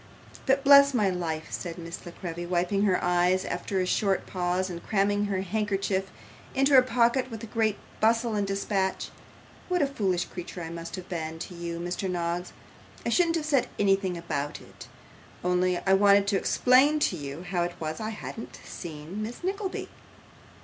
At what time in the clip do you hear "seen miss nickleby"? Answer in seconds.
18.65-19.87